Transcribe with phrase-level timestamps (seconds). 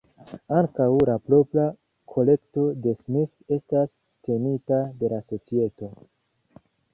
[0.59, 1.65] Ankaŭ la propra
[2.13, 3.93] kolekto de Smith estas
[4.31, 5.93] tenita de la Societo.